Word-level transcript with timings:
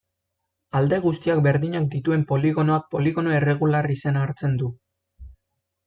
Alde 0.79 0.97
guztiak 1.03 1.41
berdinak 1.49 1.85
dituen 1.95 2.25
poligonoak 2.33 2.89
poligono 2.97 3.39
erregular 3.43 3.93
izena 3.99 4.25
hartzen 4.27 4.61
du. 4.65 4.73